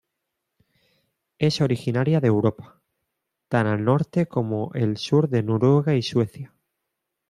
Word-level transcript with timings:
Es 1.37 1.61
originaria 1.61 2.19
de 2.19 2.27
Europa, 2.27 2.81
tan 3.49 3.67
al 3.67 3.83
norte 3.83 4.25
como 4.25 4.71
el 4.73 4.97
sur 4.97 5.29
de 5.29 5.43
Noruega 5.43 5.93
y 5.93 6.01
Suecia. 6.01 6.55